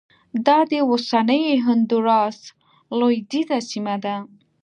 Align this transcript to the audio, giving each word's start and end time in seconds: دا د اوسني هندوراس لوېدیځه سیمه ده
دا 0.45 0.59
د 0.69 0.71
اوسني 0.89 1.45
هندوراس 1.65 2.37
لوېدیځه 2.99 3.57
سیمه 3.69 3.95
ده 4.03 4.15